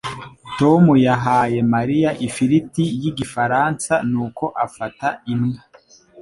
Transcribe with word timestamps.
Tom 0.59 0.83
yahaye 1.07 1.57
Mariya 1.73 2.09
ifiriti 2.27 2.83
y 3.01 3.05
Igifaransa 3.09 3.93
nuko 4.09 4.45
afata 4.65 5.07
imwe. 5.33 5.57